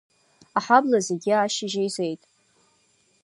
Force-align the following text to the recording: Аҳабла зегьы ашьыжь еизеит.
Аҳабла 0.57 0.99
зегьы 1.07 1.33
ашьыжь 1.35 1.75
еизеит. 1.81 2.21